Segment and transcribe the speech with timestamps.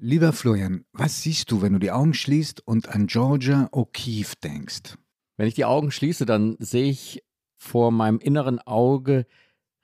[0.00, 4.96] Lieber Florian, was siehst du, wenn du die Augen schließt und an Georgia O'Keeffe denkst?
[5.36, 7.24] Wenn ich die Augen schließe, dann sehe ich
[7.56, 9.26] vor meinem inneren Auge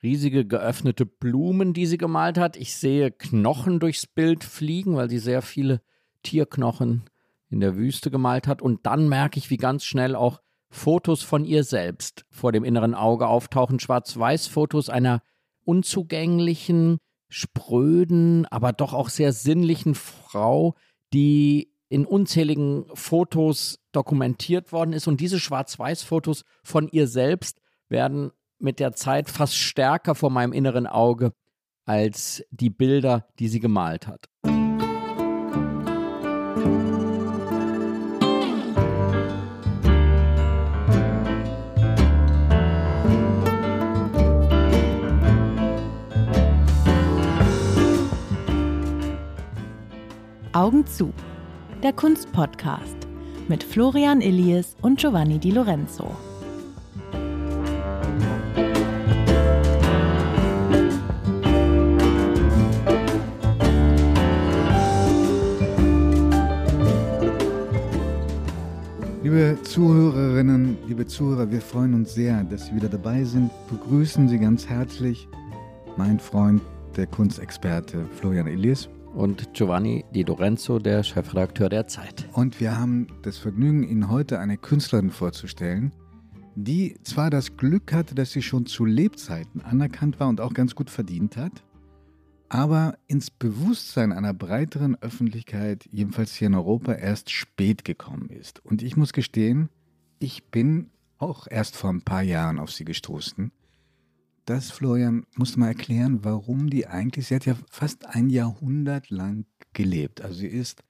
[0.05, 2.57] riesige geöffnete Blumen, die sie gemalt hat.
[2.57, 5.81] Ich sehe Knochen durchs Bild fliegen, weil sie sehr viele
[6.23, 7.11] Tierknochen
[7.51, 8.63] in der Wüste gemalt hat.
[8.63, 10.41] Und dann merke ich, wie ganz schnell auch
[10.71, 13.81] Fotos von ihr selbst vor dem inneren Auge auftauchen.
[13.81, 15.23] Schwarz-Weiß-Fotos einer
[15.65, 16.99] unzugänglichen,
[17.35, 20.77] spröden, aber doch auch sehr sinnlichen Frau,
[21.13, 25.09] die in unzähligen Fotos dokumentiert worden ist.
[25.09, 30.87] Und diese Schwarz-Weiß-Fotos von ihr selbst werden mit der Zeit fast stärker vor meinem inneren
[30.87, 31.33] Auge
[31.87, 34.29] als die Bilder, die sie gemalt hat.
[50.55, 51.13] Augen zu.
[51.83, 53.09] Der Kunstpodcast
[53.49, 56.15] mit Florian Illies und Giovanni Di Lorenzo.
[69.25, 73.51] Liebe Zuhörerinnen, liebe Zuhörer, wir freuen uns sehr, dass Sie wieder dabei sind.
[73.69, 75.27] Begrüßen Sie ganz herzlich
[75.97, 76.63] mein Freund,
[76.97, 82.29] der Kunstexperte Florian Illies und Giovanni Di Lorenzo, der Chefredakteur der Zeit.
[82.33, 85.93] Und wir haben das Vergnügen, Ihnen heute eine Künstlerin vorzustellen,
[86.57, 90.75] die zwar das Glück hatte, dass sie schon zu Lebzeiten anerkannt war und auch ganz
[90.75, 91.65] gut verdient hat,
[92.49, 98.65] aber ins Bewusstsein einer breiteren Öffentlichkeit, jedenfalls hier in Europa, erst spät gekommen ist.
[98.65, 99.69] Und ich muss gestehen,
[100.19, 103.53] ich bin auch erst vor ein paar Jahren auf sie gestoßen
[104.45, 109.11] das, Florian, musst du mal erklären, warum die eigentlich, sie hat ja fast ein Jahrhundert
[109.11, 110.21] lang gelebt.
[110.21, 110.83] Also sie ist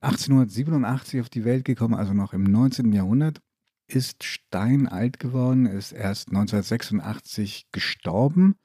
[0.00, 2.92] 1887 auf die Welt gekommen, also noch im 19.
[2.92, 3.40] Jahrhundert,
[3.88, 8.56] ist steinalt geworden, ist erst 1986 gestorben,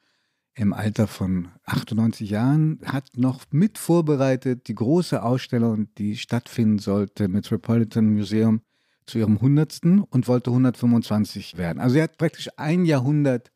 [0.56, 7.28] im Alter von 98 Jahren, hat noch mit vorbereitet die große Ausstellung, die stattfinden sollte,
[7.28, 8.62] Metropolitan Museum
[9.06, 9.82] zu ihrem 100.
[10.10, 11.80] und wollte 125 werden.
[11.80, 13.52] Also sie hat praktisch ein Jahrhundert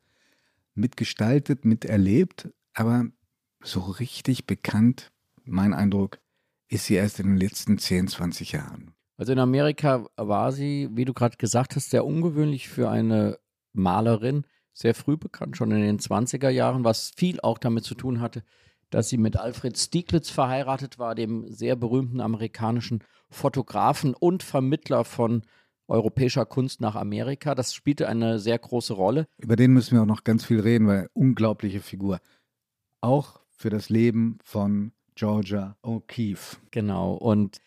[0.77, 3.05] mitgestaltet, miterlebt, aber
[3.63, 5.11] so richtig bekannt,
[5.43, 6.19] mein Eindruck,
[6.69, 8.93] ist sie erst in den letzten 10, 20 Jahren.
[9.17, 13.39] Also in Amerika war sie, wie du gerade gesagt hast, sehr ungewöhnlich für eine
[13.73, 18.21] Malerin, sehr früh bekannt, schon in den 20er Jahren, was viel auch damit zu tun
[18.21, 18.43] hatte,
[18.91, 25.41] dass sie mit Alfred Stieglitz verheiratet war, dem sehr berühmten amerikanischen Fotografen und Vermittler von
[25.87, 27.55] europäischer Kunst nach Amerika.
[27.55, 29.27] Das spielte eine sehr große Rolle.
[29.37, 32.19] Über den müssen wir auch noch ganz viel reden, weil unglaubliche Figur.
[33.01, 36.57] Auch für das Leben von Georgia O'Keeffe.
[36.71, 37.13] Genau.
[37.13, 37.57] Und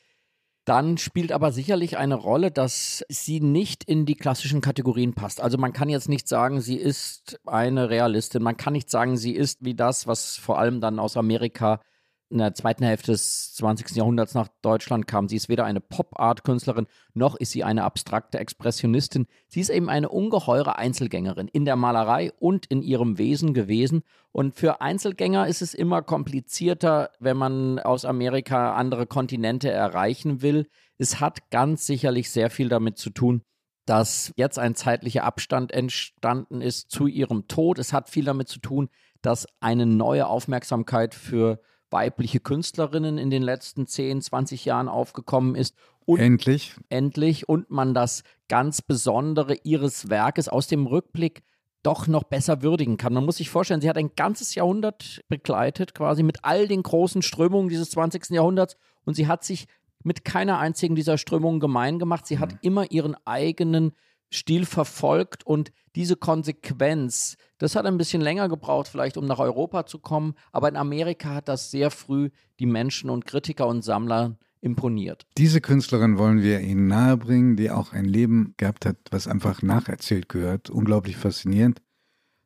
[0.65, 5.41] dann spielt aber sicherlich eine Rolle, dass sie nicht in die klassischen Kategorien passt.
[5.41, 8.43] Also man kann jetzt nicht sagen, sie ist eine Realistin.
[8.43, 11.81] Man kann nicht sagen, sie ist wie das, was vor allem dann aus Amerika
[12.31, 13.97] in der zweiten Hälfte des 20.
[13.97, 15.29] Jahrhunderts nach Deutschland kam.
[15.29, 19.27] Sie ist weder eine Pop-Art-Künstlerin, noch ist sie eine abstrakte Expressionistin.
[19.49, 24.03] Sie ist eben eine ungeheure Einzelgängerin in der Malerei und in ihrem Wesen gewesen.
[24.31, 30.69] Und für Einzelgänger ist es immer komplizierter, wenn man aus Amerika andere Kontinente erreichen will.
[30.99, 33.43] Es hat ganz sicherlich sehr viel damit zu tun,
[33.87, 37.81] dass jetzt ein zeitlicher Abstand entstanden ist zu ihrem Tod.
[37.81, 38.89] Es hat viel damit zu tun,
[39.21, 45.75] dass eine neue Aufmerksamkeit für weibliche Künstlerinnen in den letzten 10, 20 Jahren aufgekommen ist.
[46.05, 46.75] Und endlich.
[46.89, 47.49] Endlich.
[47.49, 51.43] Und man das ganz Besondere ihres Werkes aus dem Rückblick
[51.83, 53.15] doch noch besser würdigen kann.
[53.15, 57.23] Man muss sich vorstellen, sie hat ein ganzes Jahrhundert begleitet, quasi mit all den großen
[57.23, 58.31] Strömungen dieses 20.
[58.31, 58.77] Jahrhunderts.
[59.05, 59.67] Und sie hat sich
[60.03, 62.27] mit keiner einzigen dieser Strömungen gemein gemacht.
[62.27, 62.41] Sie mhm.
[62.41, 63.93] hat immer ihren eigenen
[64.33, 69.87] Stil verfolgt und diese Konsequenz, das hat ein bisschen länger gebraucht, vielleicht um nach Europa
[69.87, 72.31] zu kommen, aber in Amerika hat das sehr früh
[72.61, 75.27] die Menschen und Kritiker und Sammler imponiert.
[75.37, 80.29] Diese Künstlerin wollen wir Ihnen nahebringen, die auch ein Leben gehabt hat, was einfach nacherzählt
[80.29, 80.71] gehört.
[80.71, 81.81] Unglaublich faszinierend.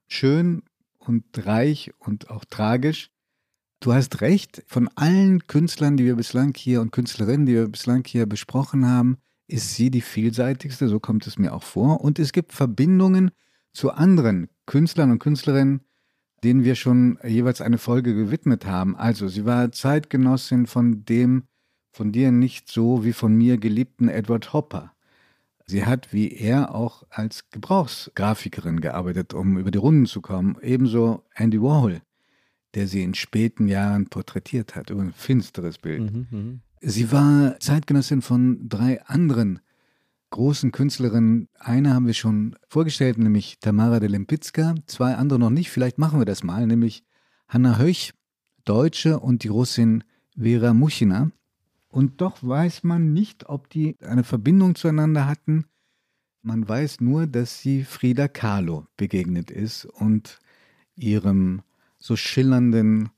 [0.07, 0.63] Schön
[0.99, 3.11] und reich und auch tragisch.
[3.81, 8.05] Du hast recht, von allen Künstlern, die wir bislang hier und Künstlerinnen, die wir bislang
[8.07, 12.01] hier besprochen haben, ist sie die vielseitigste, so kommt es mir auch vor.
[12.01, 13.31] Und es gibt Verbindungen
[13.73, 15.83] zu anderen Künstlern und Künstlerinnen,
[16.43, 18.97] denen wir schon jeweils eine Folge gewidmet haben.
[18.97, 21.45] Also, sie war Zeitgenossin von dem
[21.91, 24.93] von dir nicht so wie von mir geliebten Edward Hopper.
[25.67, 30.57] Sie hat wie er auch als Gebrauchsgrafikerin gearbeitet, um über die Runden zu kommen.
[30.61, 32.03] Ebenso Andy Warhol,
[32.75, 34.91] der sie in späten Jahren porträtiert hat.
[34.91, 36.13] Ein finsteres Bild.
[36.13, 36.59] Mhm, mh.
[36.87, 39.61] Sie war Zeitgenossin von drei anderen
[40.29, 41.49] großen Künstlerinnen.
[41.59, 44.75] Eine haben wir schon vorgestellt, nämlich Tamara de Lempicka.
[44.87, 45.71] Zwei andere noch nicht.
[45.71, 47.03] Vielleicht machen wir das mal, nämlich
[47.49, 48.13] Hanna Höch,
[48.67, 50.05] Deutsche, und die Russin
[50.39, 51.31] Vera Muchina.
[51.89, 55.65] Und doch weiß man nicht, ob die eine Verbindung zueinander hatten.
[56.43, 60.39] Man weiß nur, dass sie Frida Kahlo begegnet ist und
[60.97, 61.63] ihrem
[61.97, 63.09] so schillernden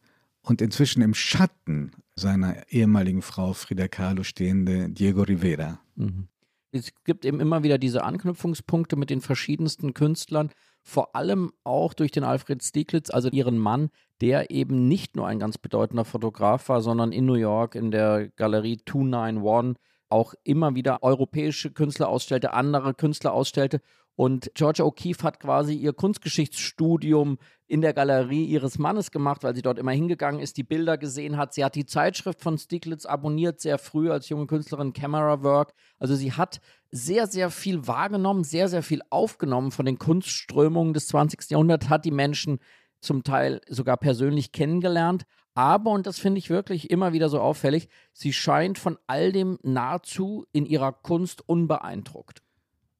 [0.42, 5.80] und inzwischen im Schatten seiner ehemaligen Frau Frida Kahlo stehende Diego Rivera.
[5.94, 6.28] Mhm.
[6.72, 10.50] Es gibt eben immer wieder diese Anknüpfungspunkte mit den verschiedensten Künstlern,
[10.82, 13.90] vor allem auch durch den Alfred Stieglitz, also ihren Mann,
[14.20, 18.28] der eben nicht nur ein ganz bedeutender Fotograf war, sondern in New York in der
[18.36, 19.76] Galerie 291
[20.08, 23.80] auch immer wieder europäische Künstler ausstellte, andere Künstler ausstellte
[24.16, 29.60] und Georgia O'Keeffe hat quasi ihr Kunstgeschichtsstudium in der Galerie ihres Mannes gemacht, weil sie
[29.60, 31.52] dort immer hingegangen ist, die Bilder gesehen hat.
[31.52, 35.74] Sie hat die Zeitschrift von Stieglitz abonniert, sehr früh als junge Künstlerin Camera Work.
[35.98, 36.60] Also sie hat
[36.90, 41.50] sehr, sehr viel wahrgenommen, sehr, sehr viel aufgenommen von den Kunstströmungen des 20.
[41.50, 42.58] Jahrhunderts, hat die Menschen
[43.00, 45.24] zum Teil sogar persönlich kennengelernt.
[45.52, 49.58] Aber, und das finde ich wirklich immer wieder so auffällig, sie scheint von all dem
[49.62, 52.45] nahezu in ihrer Kunst unbeeindruckt.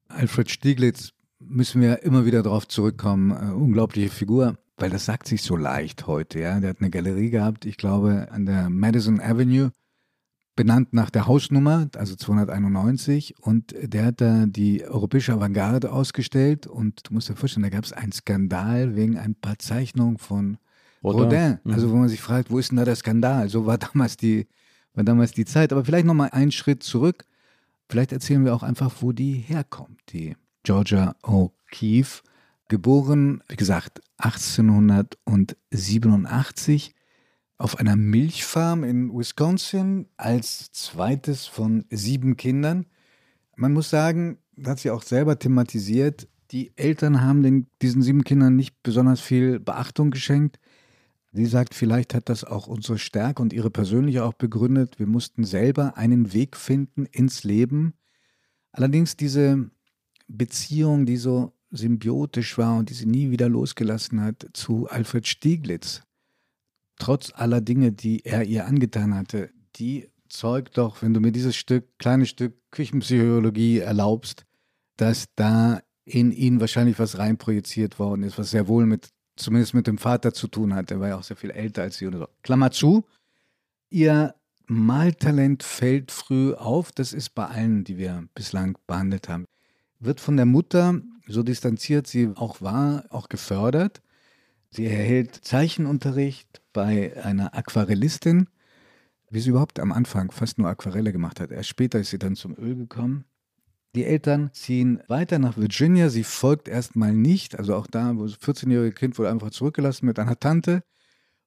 [0.08, 3.30] Alfred Stieglitz müssen wir immer wieder darauf zurückkommen.
[3.30, 6.40] Äh, unglaubliche Figur, weil das sagt sich so leicht heute.
[6.40, 9.70] Ja, der hat eine Galerie gehabt, ich glaube an der Madison Avenue,
[10.56, 13.34] benannt nach der Hausnummer, also 291.
[13.40, 16.66] Und der hat da die europäische Avantgarde ausgestellt.
[16.66, 20.56] Und du musst dir vorstellen, da gab es einen Skandal wegen ein paar Zeichnungen von
[21.04, 21.22] Rodin.
[21.22, 21.58] Rodin.
[21.62, 21.72] Mhm.
[21.72, 23.48] Also wo man sich fragt, wo ist denn da der Skandal?
[23.50, 24.46] So war damals die,
[24.94, 25.72] war damals die Zeit.
[25.72, 27.24] Aber vielleicht nochmal einen Schritt zurück.
[27.88, 32.22] Vielleicht erzählen wir auch einfach, wo die herkommt, die Georgia O'Keeffe,
[32.68, 36.94] geboren, wie gesagt, 1887
[37.58, 42.86] auf einer Milchfarm in Wisconsin als zweites von sieben Kindern.
[43.54, 48.24] Man muss sagen, das hat sie auch selber thematisiert, die Eltern haben den, diesen sieben
[48.24, 50.58] Kindern nicht besonders viel Beachtung geschenkt.
[51.36, 54.98] Sie sagt, vielleicht hat das auch unsere Stärke und ihre persönliche auch begründet.
[54.98, 57.92] Wir mussten selber einen Weg finden ins Leben.
[58.72, 59.70] Allerdings diese
[60.28, 66.02] Beziehung, die so symbiotisch war und die sie nie wieder losgelassen hat zu Alfred Stieglitz,
[66.98, 71.54] trotz aller Dinge, die er ihr angetan hatte, die zeugt doch, wenn du mir dieses
[71.54, 74.46] Stück, kleines Stück Küchenpsychologie erlaubst,
[74.96, 79.86] dass da in ihn wahrscheinlich was reinprojiziert worden ist, was sehr wohl mit zumindest mit
[79.86, 80.90] dem Vater zu tun hat.
[80.90, 82.28] Er war ja auch sehr viel älter als sie oder so.
[82.42, 83.04] Klammer zu.
[83.90, 84.34] Ihr
[84.66, 86.92] Maltalent fällt früh auf.
[86.92, 89.44] Das ist bei allen, die wir bislang behandelt haben.
[90.00, 94.02] Wird von der Mutter, so distanziert sie auch war, auch gefördert.
[94.70, 98.48] Sie erhält Zeichenunterricht bei einer Aquarellistin,
[99.30, 101.50] wie sie überhaupt am Anfang fast nur Aquarelle gemacht hat.
[101.50, 103.24] Erst später ist sie dann zum Öl gekommen.
[103.96, 106.10] Die Eltern ziehen weiter nach Virginia.
[106.10, 107.58] Sie folgt erstmal nicht.
[107.58, 110.82] Also auch da, wo das 14-jährige Kind wurde einfach zurückgelassen mit einer Tante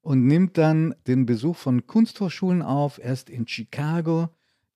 [0.01, 4.29] und nimmt dann den Besuch von Kunsthochschulen auf, erst in Chicago,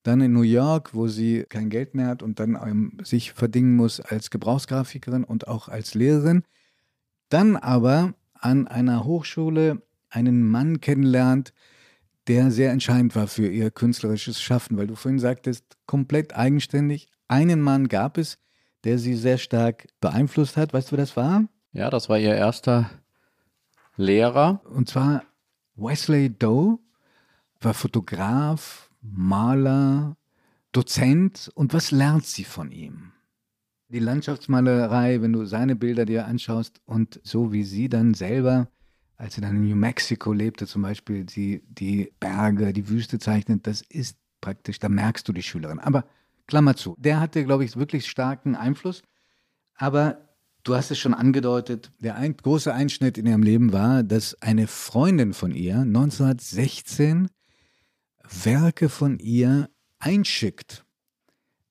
[0.04, 3.76] dann in New York, wo sie kein Geld mehr hat und dann ähm, sich verdingen
[3.76, 6.44] muss als Gebrauchsgrafikerin und auch als Lehrerin.
[7.30, 9.82] Dann aber an einer Hochschule
[10.12, 11.54] einen Mann kennenlernt,
[12.28, 17.62] der sehr entscheidend war für ihr künstlerisches Schaffen, weil du vorhin sagtest, komplett eigenständig, einen
[17.62, 18.38] Mann gab es,
[18.84, 20.74] der sie sehr stark beeinflusst hat.
[20.74, 21.46] Weißt du, wer das war?
[21.72, 22.90] Ja, das war ihr erster
[23.96, 24.62] Lehrer.
[24.66, 25.24] Und zwar
[25.76, 26.80] Wesley Doe,
[27.60, 30.16] war Fotograf, Maler,
[30.72, 31.52] Dozent.
[31.56, 33.12] Und was lernt sie von ihm?
[33.90, 38.68] Die Landschaftsmalerei, wenn du seine Bilder dir anschaust und so wie sie dann selber,
[39.18, 43.68] als sie dann in New Mexico lebte, zum Beispiel, die, die Berge, die Wüste zeichnet,
[43.68, 45.80] das ist praktisch, da merkst du die Schülerin.
[45.80, 46.06] Aber
[46.48, 46.96] Klammer zu.
[46.98, 49.02] Der hatte, glaube ich, wirklich starken Einfluss.
[49.76, 50.30] Aber
[50.64, 54.68] du hast es schon angedeutet, der ein, große Einschnitt in ihrem Leben war, dass eine
[54.68, 57.30] Freundin von ihr 1916
[58.44, 59.70] Werke von ihr
[60.00, 60.86] einschickt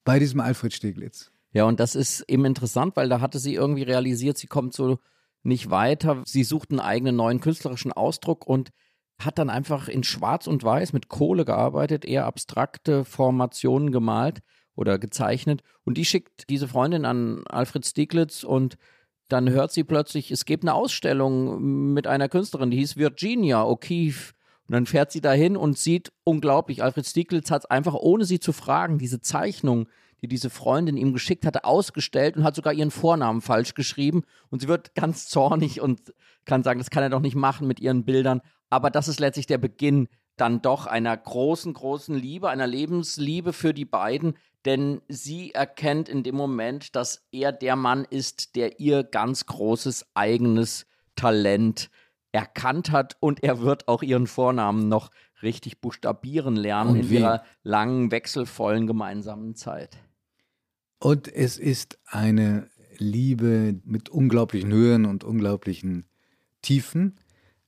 [0.04, 1.30] bei diesem Alfred Steglitz.
[1.52, 4.98] Ja, und das ist eben interessant, weil da hatte sie irgendwie realisiert, sie kommt so
[5.42, 6.22] nicht weiter.
[6.24, 8.70] Sie sucht einen eigenen neuen künstlerischen Ausdruck und
[9.18, 14.40] hat dann einfach in Schwarz und Weiß mit Kohle gearbeitet, eher abstrakte Formationen gemalt
[14.76, 15.62] oder gezeichnet.
[15.84, 18.76] Und die schickt diese Freundin an Alfred Stieglitz und
[19.28, 24.32] dann hört sie plötzlich, es gibt eine Ausstellung mit einer Künstlerin, die hieß Virginia O'Keeffe.
[24.68, 28.52] Und dann fährt sie dahin und sieht unglaublich, Alfred Stieglitz hat einfach, ohne sie zu
[28.52, 29.88] fragen, diese Zeichnung,
[30.22, 34.22] die diese Freundin ihm geschickt hatte, ausgestellt und hat sogar ihren Vornamen falsch geschrieben.
[34.50, 36.14] Und sie wird ganz zornig und
[36.44, 38.40] kann sagen, das kann er doch nicht machen mit ihren Bildern.
[38.70, 43.74] Aber das ist letztlich der Beginn dann doch einer großen, großen Liebe, einer Lebensliebe für
[43.74, 49.02] die beiden, denn sie erkennt in dem Moment, dass er der Mann ist, der ihr
[49.02, 51.90] ganz großes eigenes Talent
[52.32, 55.10] erkannt hat und er wird auch ihren Vornamen noch
[55.42, 59.98] richtig buchstabieren lernen in ihrer langen, wechselvollen gemeinsamen Zeit.
[60.98, 66.06] Und es ist eine Liebe mit unglaublichen Höhen und unglaublichen
[66.62, 67.18] Tiefen.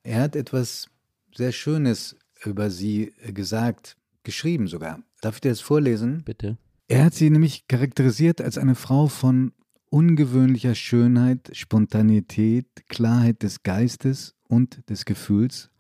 [0.03, 0.89] Er hat etwas
[1.35, 5.03] sehr Schönes über sie gesagt, geschrieben sogar.
[5.21, 6.23] Darf ich dir das vorlesen?
[6.25, 6.59] Bitte.
[6.87, 9.53] Er hat sie nämlich charakterisiert als eine Frau von
[9.89, 15.71] ungewöhnlicher Schönheit, Spontanität, Klarheit des Geistes und des Gefühls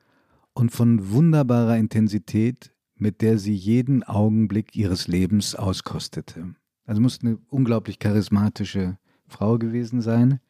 [0.54, 6.54] und von wunderbarer Intensität, mit der sie jeden Augenblick ihres Lebens auskostete.
[6.86, 8.96] Also muss eine unglaublich charismatische
[9.26, 10.40] Frau gewesen sein.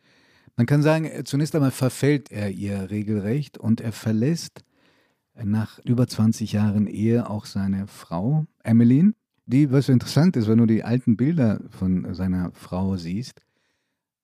[0.56, 4.64] Man kann sagen, zunächst einmal verfällt er ihr regelrecht und er verlässt
[5.42, 9.14] nach über 20 Jahren Ehe auch seine Frau, Emmeline,
[9.46, 13.42] die, was so interessant ist, wenn du die alten Bilder von seiner Frau siehst,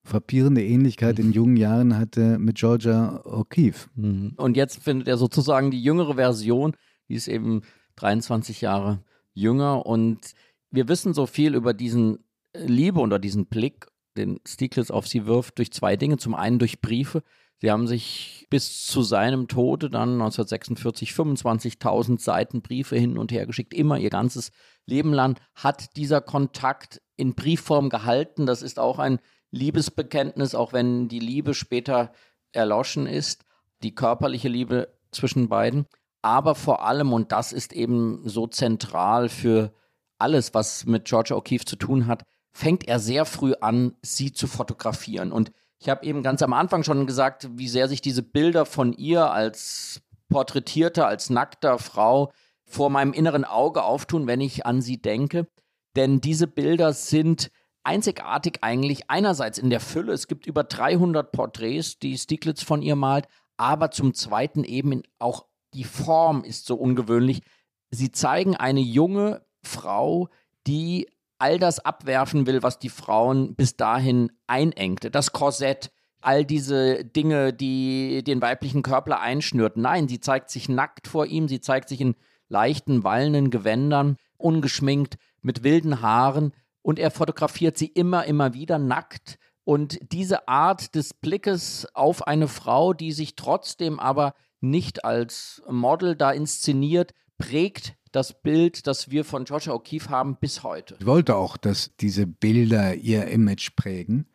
[0.03, 3.87] frappierende Ähnlichkeit in jungen Jahren hatte mit Georgia O'Keeffe.
[3.95, 4.33] Mhm.
[4.37, 6.75] Und jetzt findet er sozusagen die jüngere Version,
[7.07, 7.61] die ist eben
[7.97, 10.33] 23 Jahre jünger und
[10.71, 12.19] wir wissen so viel über diesen
[12.55, 13.87] Liebe oder diesen Blick,
[14.17, 16.17] den Stieglitz auf sie wirft, durch zwei Dinge.
[16.17, 17.23] Zum einen durch Briefe,
[17.61, 23.45] Sie haben sich bis zu seinem Tode dann 1946 25.000 Seiten Briefe hin und her
[23.45, 24.51] geschickt, immer ihr ganzes
[24.87, 28.47] Leben lang hat dieser Kontakt in Briefform gehalten.
[28.47, 29.19] Das ist auch ein
[29.51, 32.11] Liebesbekenntnis, auch wenn die Liebe später
[32.51, 33.45] erloschen ist,
[33.83, 35.85] die körperliche Liebe zwischen beiden.
[36.23, 39.71] Aber vor allem, und das ist eben so zentral für
[40.17, 44.47] alles, was mit Georgia O'Keeffe zu tun hat, fängt er sehr früh an, sie zu
[44.47, 45.31] fotografieren.
[45.31, 48.93] Und ich habe eben ganz am Anfang schon gesagt, wie sehr sich diese Bilder von
[48.93, 52.31] ihr als porträtierter, als nackter Frau
[52.65, 55.47] vor meinem inneren Auge auftun, wenn ich an sie denke.
[55.95, 57.49] Denn diese Bilder sind
[57.83, 60.13] einzigartig eigentlich einerseits in der Fülle.
[60.13, 65.47] Es gibt über 300 Porträts, die Stieglitz von ihr malt, aber zum Zweiten eben auch
[65.73, 67.41] die Form ist so ungewöhnlich.
[67.89, 70.29] Sie zeigen eine junge Frau,
[70.67, 71.07] die
[71.41, 75.09] all das abwerfen will, was die Frauen bis dahin einengte.
[75.09, 79.75] Das Korsett, all diese Dinge, die den weiblichen Körper einschnürt.
[79.75, 82.15] Nein, sie zeigt sich nackt vor ihm, sie zeigt sich in
[82.47, 89.37] leichten, wallenden Gewändern, ungeschminkt, mit wilden Haaren und er fotografiert sie immer, immer wieder nackt.
[89.63, 96.15] Und diese Art des Blickes auf eine Frau, die sich trotzdem aber nicht als Model
[96.15, 100.95] da inszeniert, prägt das Bild, das wir von Georgia O'Keeffe haben, bis heute.
[100.99, 104.27] Ich wollte auch, dass diese Bilder ihr Image prägen.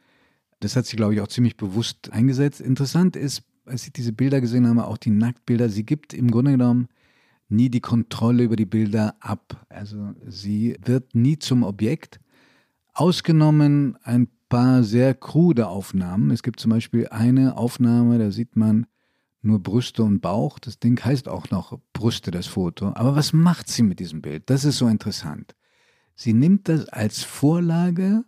[0.60, 2.60] Das hat sie, glaube ich, auch ziemlich bewusst eingesetzt.
[2.60, 6.52] Interessant ist, als ich diese Bilder gesehen habe, auch die Nacktbilder, sie gibt im Grunde
[6.52, 6.88] genommen
[7.48, 9.66] nie die Kontrolle über die Bilder ab.
[9.68, 12.20] Also sie wird nie zum Objekt.
[12.94, 16.30] Ausgenommen ein paar sehr krude Aufnahmen.
[16.30, 18.86] Es gibt zum Beispiel eine Aufnahme, da sieht man
[19.46, 20.58] nur Brüste und Bauch.
[20.58, 22.92] Das Ding heißt auch noch Brüste, das Foto.
[22.94, 24.50] Aber was macht sie mit diesem Bild?
[24.50, 25.54] Das ist so interessant.
[26.14, 28.24] Sie nimmt das als Vorlage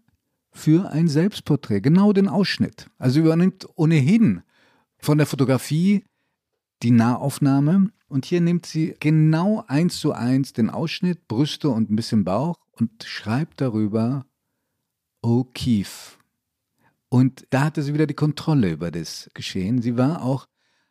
[0.51, 2.91] für ein Selbstporträt, genau den Ausschnitt.
[2.99, 4.43] Also übernimmt ohnehin
[4.99, 6.05] von der Fotografie
[6.83, 11.97] die Nahaufnahme und hier nimmt sie genau eins zu eins den Ausschnitt, Brüste und ein
[11.97, 14.27] bisschen Bauch und schreibt darüber
[15.23, 16.17] O'Keefe.
[17.09, 19.81] Und da hatte sie wieder die Kontrolle über das Geschehen.
[19.81, 20.47] Sie war auch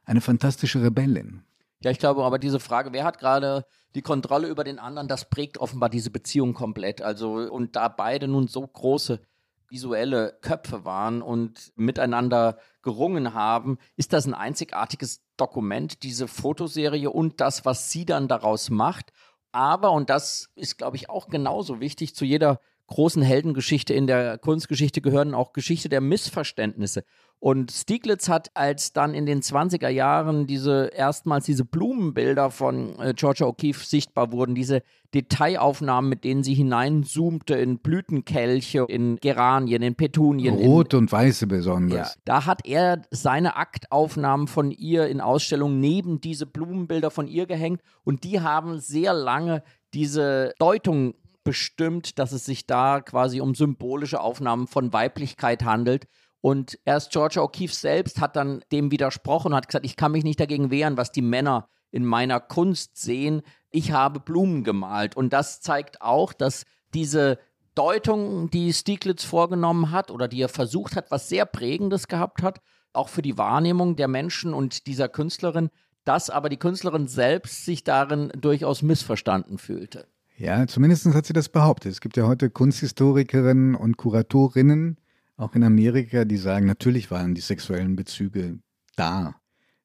[0.07, 1.43] eine fantastische Rebellin.
[1.81, 5.29] Ja, ich glaube, aber diese Frage, wer hat gerade die Kontrolle über den anderen, das
[5.29, 7.01] prägt offenbar diese Beziehung komplett.
[7.01, 9.21] Also, und da beide nun so große
[9.69, 17.41] visuelle Köpfe waren und miteinander gerungen haben, ist das ein einzigartiges Dokument, diese Fotoserie und
[17.41, 19.11] das, was sie dann daraus macht.
[19.51, 24.37] Aber, und das ist, glaube ich, auch genauso wichtig, zu jeder großen Heldengeschichte in der
[24.37, 27.03] Kunstgeschichte gehören auch Geschichte der Missverständnisse.
[27.39, 33.13] Und Stieglitz hat, als dann in den 20er Jahren diese erstmals diese Blumenbilder von äh,
[33.15, 34.81] Georgia O'Keeffe sichtbar wurden, diese
[35.13, 40.55] Detailaufnahmen, mit denen sie hineinzoomte in Blütenkelche, in Geranien, in Petunien.
[40.55, 42.15] Rot in, und weiße besonders.
[42.15, 47.45] Ja, da hat er seine Aktaufnahmen von ihr in Ausstellungen neben diese Blumenbilder von ihr
[47.45, 49.61] gehängt und die haben sehr lange
[49.93, 51.13] diese Deutung
[51.43, 56.05] bestimmt, dass es sich da quasi um symbolische Aufnahmen von Weiblichkeit handelt.
[56.41, 60.23] Und erst Georgia O'Keeffe selbst hat dann dem widersprochen und hat gesagt, ich kann mich
[60.23, 63.41] nicht dagegen wehren, was die Männer in meiner Kunst sehen.
[63.71, 65.15] Ich habe Blumen gemalt.
[65.17, 66.63] Und das zeigt auch, dass
[66.93, 67.39] diese
[67.75, 72.59] Deutung, die Stieglitz vorgenommen hat oder die er versucht hat, was sehr Prägendes gehabt hat,
[72.93, 75.69] auch für die Wahrnehmung der Menschen und dieser Künstlerin,
[76.03, 80.07] dass aber die Künstlerin selbst sich darin durchaus missverstanden fühlte.
[80.37, 81.91] Ja, zumindest hat sie das behauptet.
[81.91, 84.97] Es gibt ja heute Kunsthistorikerinnen und Kuratorinnen,
[85.37, 88.59] auch in Amerika, die sagen, natürlich waren die sexuellen Bezüge
[88.95, 89.35] da.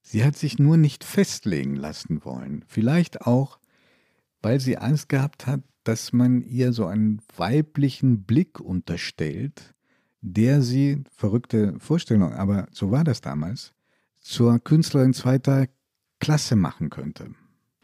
[0.00, 2.64] Sie hat sich nur nicht festlegen lassen wollen.
[2.66, 3.59] Vielleicht auch,
[4.40, 9.75] weil sie Angst gehabt hat, dass man ihr so einen weiblichen Blick unterstellt,
[10.21, 13.73] der sie, verrückte Vorstellung, aber so war das damals,
[14.21, 15.66] zur Künstlerin zweiter
[16.21, 17.35] Klasse machen könnte.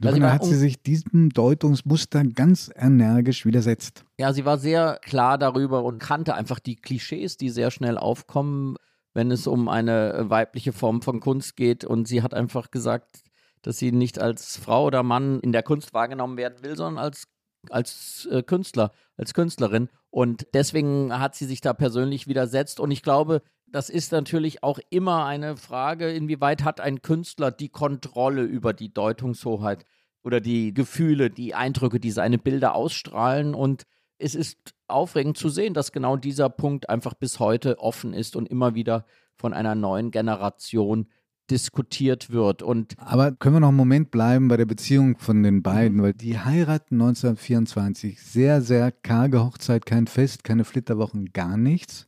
[0.04, 4.04] Also hat sie sich diesem Deutungsmuster ganz energisch widersetzt.
[4.18, 8.76] Ja, sie war sehr klar darüber und kannte einfach die Klischees, die sehr schnell aufkommen,
[9.12, 11.84] wenn es um eine weibliche Form von Kunst geht.
[11.84, 13.22] Und sie hat einfach gesagt,
[13.62, 17.24] dass sie nicht als Frau oder Mann in der Kunst wahrgenommen werden will, sondern als,
[17.70, 19.88] als äh, Künstler, als Künstlerin.
[20.10, 22.78] Und deswegen hat sie sich da persönlich widersetzt.
[22.78, 27.68] Und ich glaube, das ist natürlich auch immer eine Frage, inwieweit hat ein Künstler die
[27.68, 29.84] Kontrolle über die Deutungshoheit
[30.22, 33.54] oder die Gefühle, die Eindrücke, die seine Bilder ausstrahlen.
[33.54, 33.84] Und
[34.18, 38.48] es ist aufregend zu sehen, dass genau dieser Punkt einfach bis heute offen ist und
[38.48, 39.04] immer wieder
[39.36, 41.08] von einer neuen Generation
[41.50, 42.62] diskutiert wird.
[42.62, 46.12] Und Aber können wir noch einen Moment bleiben bei der Beziehung von den beiden, weil
[46.12, 52.07] die heiraten 1924, sehr, sehr karge Hochzeit, kein Fest, keine Flitterwochen, gar nichts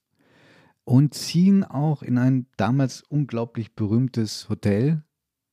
[0.90, 5.04] und ziehen auch in ein damals unglaublich berühmtes Hotel.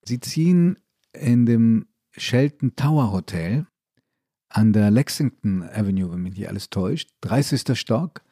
[0.02, 0.80] Sie ziehen
[1.14, 3.68] in dem Shelton Tower Hotel
[4.50, 7.80] an der Lexington Avenue, wenn mich nicht alles täuscht, 30.
[7.80, 8.24] Stock.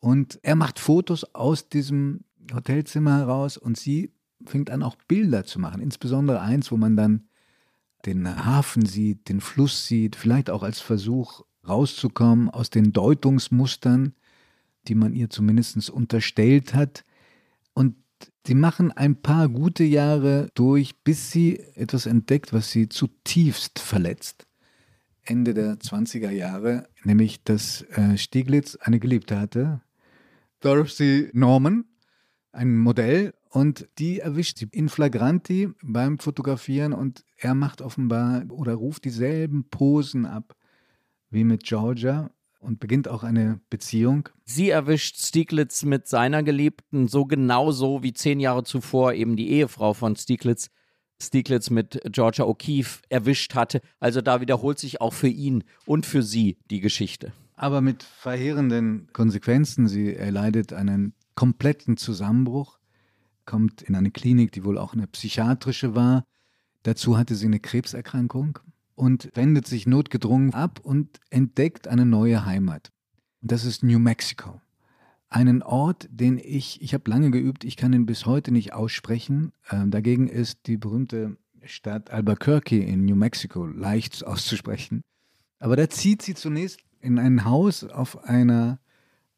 [0.00, 4.12] Und er macht Fotos aus diesem Hotelzimmer heraus und sie
[4.44, 5.80] fängt an, auch Bilder zu machen.
[5.80, 7.26] Insbesondere eins, wo man dann
[8.04, 14.12] den Hafen sieht, den Fluss sieht, vielleicht auch als Versuch rauszukommen aus den Deutungsmustern,
[14.88, 17.04] die man ihr zumindest unterstellt hat.
[17.72, 17.96] Und
[18.46, 24.46] sie machen ein paar gute Jahre durch, bis sie etwas entdeckt, was sie zutiefst verletzt.
[25.22, 29.80] Ende der 20er Jahre, nämlich dass äh, Stieglitz eine Geliebte hatte,
[30.60, 31.84] Dorothy Norman,
[32.52, 38.74] ein Modell, und die erwischt sie in flagranti beim Fotografieren und er macht offenbar oder
[38.74, 40.56] ruft dieselben Posen ab
[41.30, 42.32] wie mit Georgia
[42.64, 44.28] und beginnt auch eine Beziehung.
[44.44, 49.94] Sie erwischt Stieglitz mit seiner Geliebten so genauso wie zehn Jahre zuvor eben die Ehefrau
[49.94, 50.70] von Stieglitz,
[51.20, 53.80] Stieglitz mit Georgia O'Keeffe erwischt hatte.
[54.00, 57.32] Also da wiederholt sich auch für ihn und für sie die Geschichte.
[57.56, 59.86] Aber mit verheerenden Konsequenzen.
[59.86, 62.78] Sie erleidet einen kompletten Zusammenbruch,
[63.44, 66.24] kommt in eine Klinik, die wohl auch eine psychiatrische war.
[66.82, 68.58] Dazu hatte sie eine Krebserkrankung
[68.94, 72.92] und wendet sich notgedrungen ab und entdeckt eine neue Heimat.
[73.42, 74.60] Und das ist New Mexico.
[75.28, 79.52] Einen Ort, den ich, ich habe lange geübt, ich kann ihn bis heute nicht aussprechen.
[79.70, 85.02] Ähm, dagegen ist die berühmte Stadt Albuquerque in New Mexico leicht auszusprechen.
[85.58, 88.78] Aber da zieht sie zunächst in ein Haus auf einer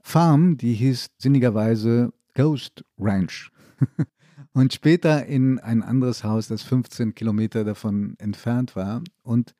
[0.01, 3.51] Farm, die hieß sinnigerweise Ghost Ranch.
[4.53, 9.03] und später in ein anderes Haus, das 15 Kilometer davon entfernt war.
[9.23, 9.55] Und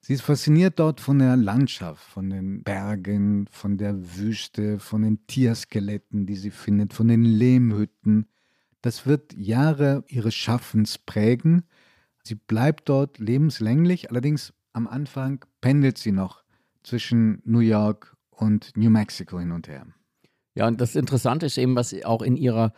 [0.00, 5.26] sie ist fasziniert dort von der Landschaft, von den Bergen, von der Wüste, von den
[5.26, 8.26] Tierskeletten, die sie findet, von den Lehmhütten.
[8.82, 11.64] Das wird Jahre ihres Schaffens prägen.
[12.24, 16.42] Sie bleibt dort lebenslänglich, allerdings am Anfang pendelt sie noch
[16.82, 19.86] zwischen New York und New Mexico hin und her.
[20.54, 22.72] Ja, und das Interessante ist eben, was auch in ihrer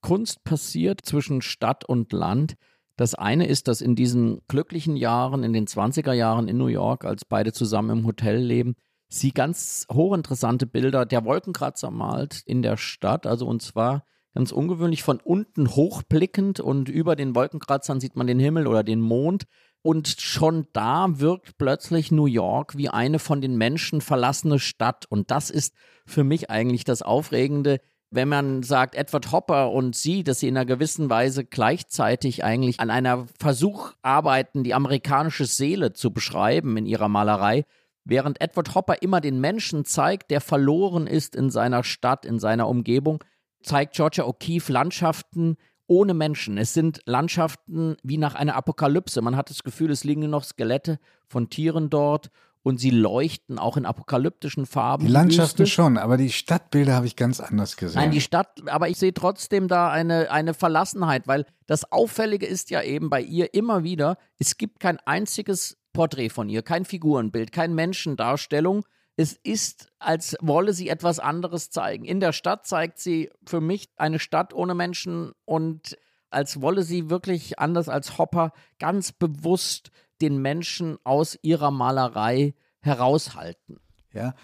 [0.00, 2.54] Kunst passiert zwischen Stadt und Land.
[2.96, 7.04] Das eine ist, dass in diesen glücklichen Jahren, in den 20er Jahren in New York,
[7.04, 8.74] als beide zusammen im Hotel leben,
[9.08, 13.26] sie ganz hochinteressante Bilder der Wolkenkratzer malt in der Stadt.
[13.26, 18.38] Also und zwar ganz ungewöhnlich von unten hochblickend und über den Wolkenkratzern sieht man den
[18.38, 19.44] Himmel oder den Mond.
[19.82, 25.06] Und schon da wirkt plötzlich New York wie eine von den Menschen verlassene Stadt.
[25.08, 30.24] Und das ist für mich eigentlich das Aufregende wenn man sagt, Edward Hopper und sie,
[30.24, 35.92] dass sie in einer gewissen Weise gleichzeitig eigentlich an einer Versuch arbeiten, die amerikanische Seele
[35.92, 37.64] zu beschreiben in ihrer Malerei,
[38.04, 42.68] während Edward Hopper immer den Menschen zeigt, der verloren ist in seiner Stadt, in seiner
[42.68, 43.22] Umgebung,
[43.62, 46.58] zeigt Georgia O'Keeffe Landschaften ohne Menschen.
[46.58, 49.22] Es sind Landschaften wie nach einer Apokalypse.
[49.22, 52.30] Man hat das Gefühl, es liegen nur noch Skelette von Tieren dort
[52.62, 55.06] und sie leuchten auch in apokalyptischen Farben.
[55.06, 55.74] Die Landschaften Wüste.
[55.74, 58.00] schon, aber die Stadtbilder habe ich ganz anders gesehen.
[58.00, 62.70] Nein, die Stadt, aber ich sehe trotzdem da eine, eine Verlassenheit, weil das Auffällige ist
[62.70, 67.52] ja eben bei ihr immer wieder, es gibt kein einziges Porträt von ihr, kein Figurenbild,
[67.52, 68.84] keine Menschendarstellung.
[69.16, 72.04] Es ist, als wolle sie etwas anderes zeigen.
[72.04, 75.98] In der Stadt zeigt sie für mich eine Stadt ohne Menschen und
[76.30, 79.90] als wolle sie wirklich anders als Hopper ganz bewusst
[80.22, 83.78] den Menschen aus ihrer Malerei heraushalten.
[84.12, 84.34] Ja,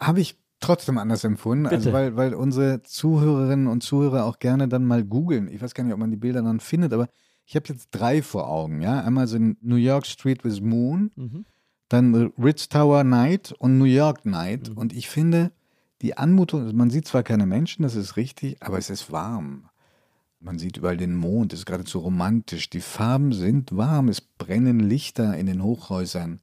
[0.00, 4.84] habe ich trotzdem anders empfunden, also weil, weil unsere Zuhörerinnen und Zuhörer auch gerne dann
[4.84, 5.48] mal googeln.
[5.48, 7.08] Ich weiß gar nicht, ob man die Bilder dann findet, aber
[7.44, 9.00] ich habe jetzt drei vor Augen, ja.
[9.00, 11.44] Einmal so New York Street with Moon, mhm.
[11.88, 14.70] dann Ritz Tower Night und New York Night.
[14.70, 14.78] Mhm.
[14.78, 15.52] Und ich finde,
[16.02, 19.68] die Anmutung, man sieht zwar keine Menschen, das ist richtig, aber es ist warm.
[20.46, 22.70] Man sieht überall den Mond, es ist geradezu romantisch.
[22.70, 26.38] Die Farben sind warm, es brennen Lichter in den Hochhäusern.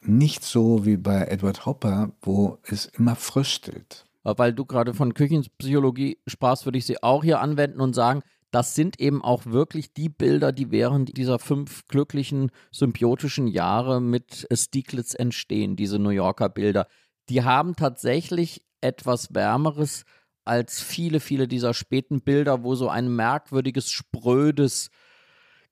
[0.00, 4.04] Nicht so wie bei Edward Hopper, wo es immer fröstelt.
[4.24, 8.74] Weil du gerade von Küchenpsychologie sprachst, würde ich sie auch hier anwenden und sagen, das
[8.74, 15.14] sind eben auch wirklich die Bilder, die während dieser fünf glücklichen, symbiotischen Jahre mit Stieglitz
[15.14, 16.88] entstehen, diese New Yorker Bilder.
[17.28, 20.04] Die haben tatsächlich etwas Wärmeres
[20.50, 24.90] als viele, viele dieser späten Bilder, wo so ein merkwürdiges, sprödes,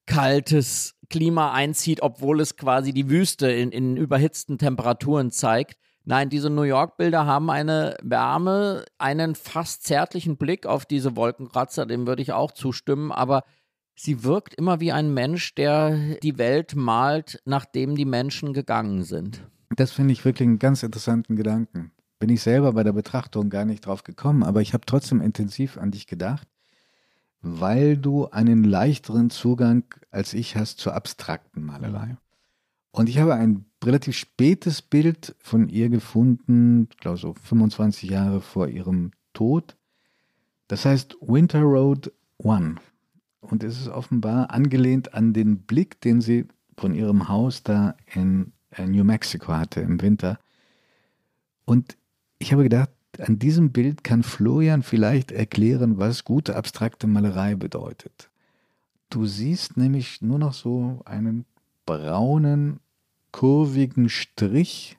[0.07, 5.81] kaltes Klima einzieht, obwohl es quasi die Wüste in, in überhitzten Temperaturen zeigt.
[6.05, 12.07] Nein, diese New York-Bilder haben eine Wärme, einen fast zärtlichen Blick auf diese Wolkenkratzer, dem
[12.07, 13.43] würde ich auch zustimmen, aber
[13.97, 19.43] sie wirkt immer wie ein Mensch, der die Welt malt, nachdem die Menschen gegangen sind.
[19.75, 21.91] Das finde ich wirklich einen ganz interessanten Gedanken.
[22.19, 25.79] Bin ich selber bei der Betrachtung gar nicht drauf gekommen, aber ich habe trotzdem intensiv
[25.79, 26.49] an dich gedacht,
[27.41, 32.17] weil du einen leichteren Zugang als ich hast zur abstrakten Malerei.
[32.91, 38.41] Und ich habe ein relativ spätes Bild von ihr gefunden, ich glaube so 25 Jahre
[38.41, 39.77] vor ihrem Tod.
[40.67, 42.77] Das heißt Winter Road One.
[43.41, 48.53] Und es ist offenbar angelehnt an den Blick, den sie von ihrem Haus da in
[48.71, 50.39] äh, New Mexico hatte im Winter.
[51.65, 51.97] Und
[52.39, 58.31] ich habe gedacht, an diesem Bild kann Florian vielleicht erklären, was gute abstrakte Malerei bedeutet.
[59.11, 61.47] Du siehst nämlich nur noch so einen
[61.87, 62.81] braunen,
[63.33, 64.99] kurvigen Strich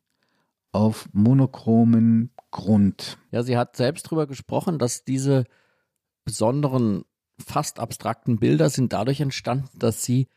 [0.71, 3.17] auf monochromen Grund.
[3.31, 5.45] Ja, sie hat selbst darüber gesprochen, dass diese
[6.25, 7.05] besonderen,
[7.39, 10.27] fast abstrakten Bilder sind dadurch entstanden, dass sie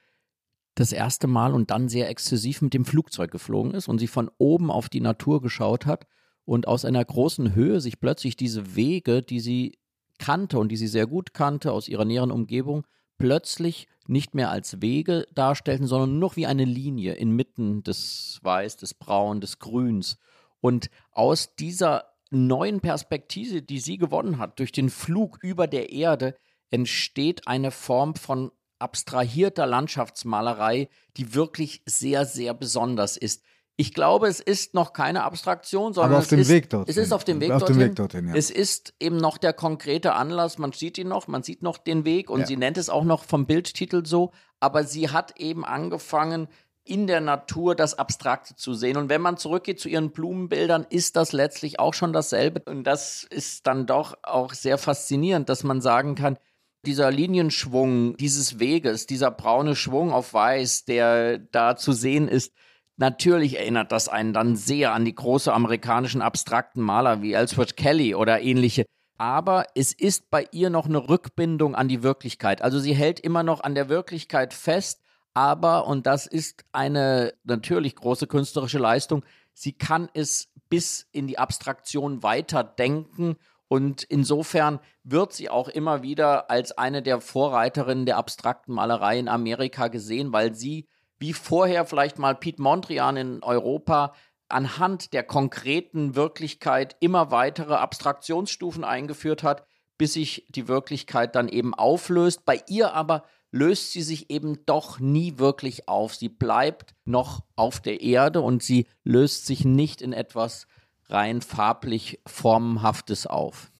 [0.74, 4.30] das erste Mal und dann sehr exzessiv mit dem Flugzeug geflogen ist und sie von
[4.38, 6.06] oben auf die Natur geschaut hat
[6.44, 9.78] und aus einer großen Höhe sich plötzlich diese Wege, die sie
[10.18, 12.86] kannte und die sie sehr gut kannte aus ihrer näheren Umgebung,
[13.18, 18.76] plötzlich nicht mehr als Wege darstellten, sondern nur noch wie eine Linie inmitten des Weiß,
[18.76, 20.18] des Braun, des Grüns.
[20.60, 26.34] Und aus dieser neuen Perspektive, die sie gewonnen hat, durch den Flug über der Erde,
[26.70, 33.44] entsteht eine Form von abstrahierter Landschaftsmalerei, die wirklich sehr, sehr besonders ist.
[33.82, 36.90] Ich glaube, es ist noch keine Abstraktion, sondern Aber auf es, dem ist, Weg dorthin.
[36.90, 37.78] es ist auf dem Weg auf dorthin.
[37.78, 38.34] Dem Weg dorthin ja.
[38.34, 42.04] Es ist eben noch der konkrete Anlass, man sieht ihn noch, man sieht noch den
[42.04, 42.46] Weg und Ja.
[42.46, 46.46] sie nennt es auch noch vom Bildtitel so, aber sie hat eben angefangen,
[46.84, 48.96] in der Natur das Abstrakte zu sehen.
[48.96, 52.60] Und wenn man zurückgeht zu ihren Blumenbildern, ist das letztlich auch schon dasselbe.
[52.64, 56.38] Und das ist dann doch auch sehr faszinierend, dass man sagen kann,
[56.84, 62.52] dieser Linienschwung dieses Weges, dieser braune Schwung auf Weiß, der da zu sehen ist,
[62.96, 68.14] Natürlich erinnert das einen dann sehr an die große amerikanischen abstrakten Maler wie Ellsworth Kelly
[68.14, 68.84] oder ähnliche.
[69.18, 72.62] Aber es ist bei ihr noch eine Rückbindung an die Wirklichkeit.
[72.62, 75.00] Also sie hält immer noch an der Wirklichkeit fest,
[75.34, 79.24] aber, und das ist eine natürlich große künstlerische Leistung,
[79.54, 83.36] sie kann es bis in die Abstraktion weiterdenken
[83.68, 89.28] und insofern wird sie auch immer wieder als eine der Vorreiterinnen der abstrakten Malerei in
[89.28, 90.88] Amerika gesehen, weil sie
[91.22, 94.12] wie vorher vielleicht mal Piet Mondrian in Europa
[94.48, 99.64] anhand der konkreten Wirklichkeit immer weitere Abstraktionsstufen eingeführt hat,
[99.98, 102.44] bis sich die Wirklichkeit dann eben auflöst.
[102.44, 106.16] Bei ihr aber löst sie sich eben doch nie wirklich auf.
[106.16, 110.66] Sie bleibt noch auf der Erde und sie löst sich nicht in etwas
[111.08, 113.70] rein farblich formenhaftes auf.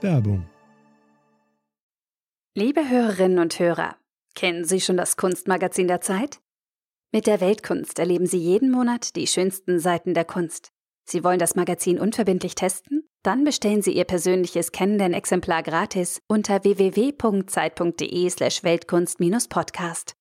[0.00, 0.48] Werbung.
[2.56, 3.94] Liebe Hörerinnen und Hörer,
[4.34, 6.40] kennen Sie schon das Kunstmagazin der Zeit?
[7.12, 10.70] Mit der Weltkunst erleben Sie jeden Monat die schönsten Seiten der Kunst.
[11.04, 13.08] Sie wollen das Magazin unverbindlich testen?
[13.22, 20.14] Dann bestellen Sie Ihr persönliches Kennenden-Exemplar gratis unter www.zeit.de/slash Weltkunst-Podcast.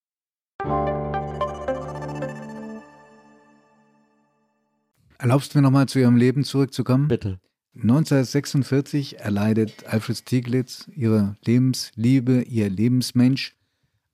[5.19, 7.07] Erlaubst du mir nochmal zu ihrem Leben zurückzukommen?
[7.07, 7.39] Bitte.
[7.75, 13.55] 1946 erleidet Alfred Stieglitz, ihre Lebensliebe, ihr Lebensmensch,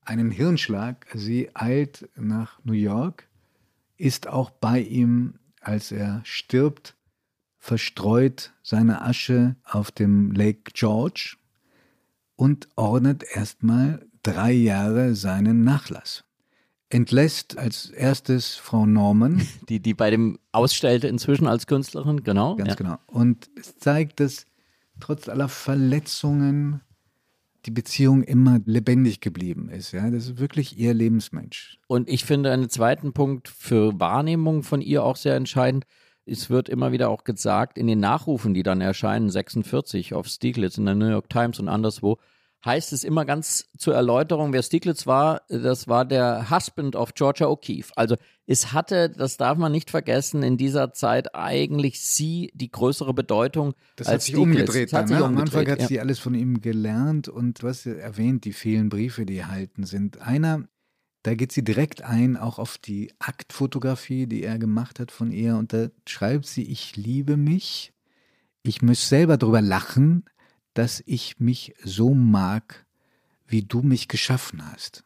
[0.05, 1.07] einen Hirnschlag.
[1.13, 3.27] Sie eilt nach New York
[3.97, 6.95] ist auch bei ihm, als er stirbt,
[7.57, 11.37] verstreut seine Asche auf dem Lake George
[12.35, 16.23] und ordnet erstmal drei Jahre seinen Nachlass.
[16.89, 19.45] Entlässt als erstes Frau Norman.
[19.69, 22.55] Die, die bei dem ausstellte inzwischen als Künstlerin, genau.
[22.55, 22.75] Ganz ja.
[22.75, 22.97] genau.
[23.07, 24.45] Und es zeigt, dass
[24.99, 26.81] trotz aller Verletzungen
[27.65, 29.91] die Beziehung immer lebendig geblieben ist.
[29.91, 31.79] Ja, das ist wirklich ihr Lebensmensch.
[31.87, 35.85] Und ich finde einen zweiten Punkt für Wahrnehmung von ihr auch sehr entscheidend.
[36.25, 40.77] Es wird immer wieder auch gesagt, in den Nachrufen, die dann erscheinen, 46 auf Stieglitz
[40.77, 42.17] in der New York Times und anderswo,
[42.65, 47.47] heißt es immer ganz zur Erläuterung, wer Stieglitz war, das war der Husband of Georgia
[47.47, 47.91] O'Keeffe.
[47.95, 48.15] Also
[48.47, 53.75] es hatte, das darf man nicht vergessen, in dieser Zeit eigentlich sie die größere Bedeutung
[53.95, 54.59] Das als hat sich Stieglitz.
[54.59, 54.93] umgedreht.
[54.93, 55.23] Das hat sich ne?
[55.23, 55.87] Am umgedreht, Anfang hat ja.
[55.87, 59.85] sie alles von ihm gelernt und du hast ja erwähnt, die vielen Briefe, die erhalten
[59.85, 60.21] sind.
[60.21, 60.67] Einer,
[61.21, 65.55] da geht sie direkt ein, auch auf die Aktfotografie, die er gemacht hat von ihr.
[65.55, 67.91] Und da schreibt sie, ich liebe mich.
[68.63, 70.25] Ich muss selber drüber lachen,
[70.75, 72.85] dass ich mich so mag,
[73.47, 75.03] wie du mich geschaffen hast.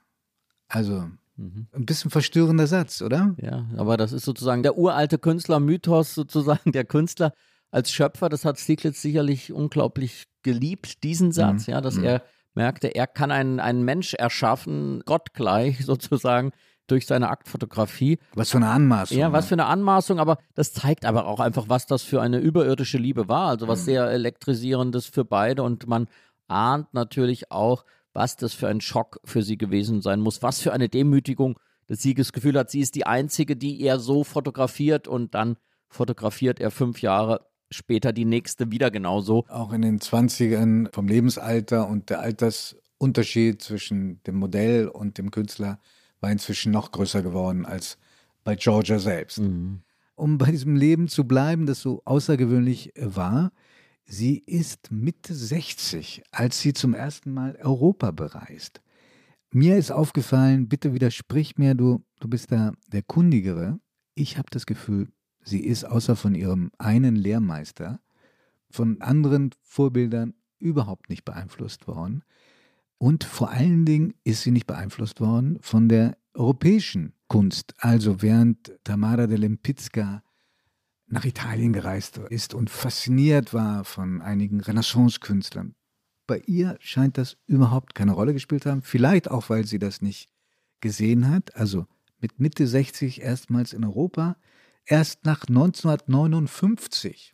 [0.67, 1.67] Also Mhm.
[1.71, 3.33] ein bisschen verstörender Satz, oder?
[3.41, 7.31] Ja, aber das ist sozusagen der uralte Künstler-Mythos, sozusagen der Künstler
[7.71, 8.27] als Schöpfer.
[8.27, 11.71] Das hat Stieglitz sicherlich unglaublich geliebt, diesen Satz, Mhm.
[11.73, 12.03] ja, dass Mhm.
[12.03, 12.23] er
[12.55, 16.51] merkte, er kann einen, einen Mensch erschaffen, gottgleich sozusagen,
[16.91, 18.19] durch seine Aktfotografie.
[18.33, 19.17] Was für eine Anmaßung.
[19.17, 19.49] Ja, was ne?
[19.49, 23.27] für eine Anmaßung, aber das zeigt aber auch einfach, was das für eine überirdische Liebe
[23.27, 23.49] war.
[23.49, 26.07] Also was sehr elektrisierendes für beide und man
[26.47, 30.73] ahnt natürlich auch, was das für ein Schock für sie gewesen sein muss, was für
[30.73, 35.07] eine Demütigung, dass sie das Gefühl hat, sie ist die Einzige, die er so fotografiert
[35.07, 39.45] und dann fotografiert er fünf Jahre später die nächste wieder genauso.
[39.47, 45.79] auch in den 20ern vom Lebensalter und der Altersunterschied zwischen dem Modell und dem Künstler
[46.19, 47.97] war inzwischen noch größer geworden als
[48.43, 49.39] bei Georgia selbst.
[50.15, 53.51] Um bei diesem Leben zu bleiben, das so außergewöhnlich war,
[54.05, 58.81] sie ist Mitte 60, als sie zum ersten Mal Europa bereist.
[59.51, 63.79] Mir ist aufgefallen, bitte widersprich mir, du, du bist da der Kundigere.
[64.13, 65.07] Ich habe das Gefühl,
[65.43, 67.99] sie ist außer von ihrem einen Lehrmeister
[68.69, 72.23] von anderen Vorbildern überhaupt nicht beeinflusst worden.
[72.99, 77.73] Und vor allen Dingen ist sie nicht beeinflusst worden von der europäischen Kunst.
[77.77, 80.21] Also während Tamara de Lempicka
[81.07, 85.75] nach Italien gereist ist und fasziniert war von einigen Renaissance-Künstlern.
[86.27, 88.83] Bei ihr scheint das überhaupt keine Rolle gespielt zu haben.
[88.83, 90.29] Vielleicht auch, weil sie das nicht
[90.81, 91.55] gesehen hat.
[91.55, 91.87] Also
[92.19, 94.35] mit Mitte 60 erstmals in Europa.
[94.85, 97.33] Erst nach 1959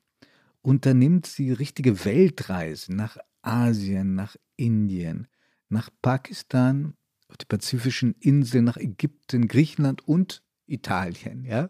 [0.62, 5.28] unternimmt sie richtige Weltreisen nach Asien, nach Indien,
[5.70, 6.96] nach Pakistan,
[7.28, 11.44] auf die pazifischen Inseln, nach Ägypten, Griechenland und Italien.
[11.44, 11.70] Ja?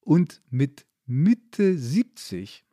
[0.00, 2.64] Und mit Mitte 70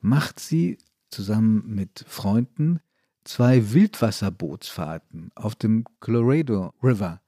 [0.00, 0.78] macht sie
[1.10, 2.80] zusammen mit Freunden
[3.24, 7.20] zwei Wildwasserbootsfahrten auf dem Colorado River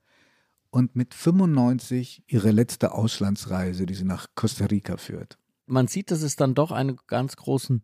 [0.71, 5.39] und mit 95 ihre letzte Auslandsreise, die sie nach Costa Rica führt.
[5.67, 7.83] Man sieht, dass es dann doch einen ganz großen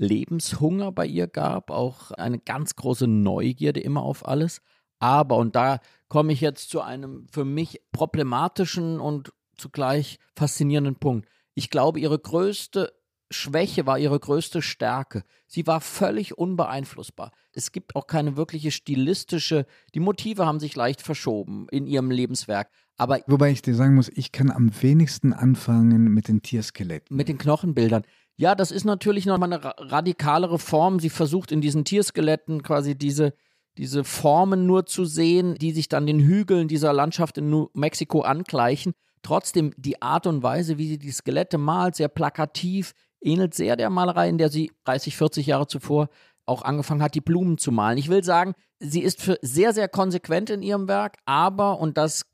[0.00, 4.62] Lebenshunger bei ihr gab, auch eine ganz große Neugierde immer auf alles.
[4.98, 11.28] Aber, und da komme ich jetzt zu einem für mich problematischen und zugleich faszinierenden Punkt.
[11.54, 12.92] Ich glaube, ihre größte
[13.30, 15.22] Schwäche war ihre größte Stärke.
[15.46, 17.30] Sie war völlig unbeeinflussbar.
[17.52, 22.70] Es gibt auch keine wirkliche stilistische, die Motive haben sich leicht verschoben in ihrem Lebenswerk.
[22.96, 27.16] Aber Wobei ich dir sagen muss, ich kann am wenigsten anfangen mit den Tierskeletten.
[27.16, 28.02] mit den Knochenbildern.
[28.40, 30.98] Ja, das ist natürlich noch mal eine ra- radikalere Form.
[30.98, 33.34] Sie versucht in diesen Tierskeletten quasi diese,
[33.76, 38.22] diese Formen nur zu sehen, die sich dann den Hügeln dieser Landschaft in New Mexico
[38.22, 38.94] angleichen.
[39.20, 43.90] Trotzdem die Art und Weise, wie sie die Skelette malt, sehr plakativ, ähnelt sehr der
[43.90, 46.08] Malerei, in der sie 30, 40 Jahre zuvor
[46.46, 47.98] auch angefangen hat, die Blumen zu malen.
[47.98, 52.24] Ich will sagen, sie ist für sehr, sehr konsequent in ihrem Werk, aber, und das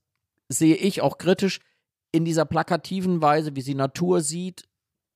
[0.49, 1.59] sehe ich auch kritisch,
[2.13, 4.69] in dieser plakativen Weise, wie sie Natur sieht,